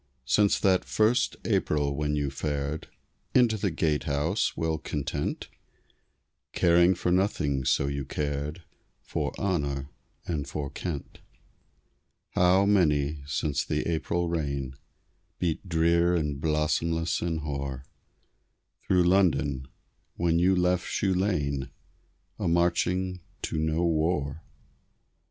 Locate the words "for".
6.95-7.11, 9.03-9.31, 10.47-10.71